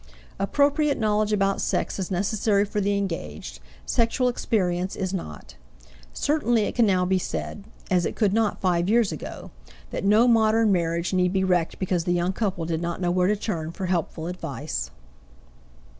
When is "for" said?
2.65-2.81, 13.73-13.85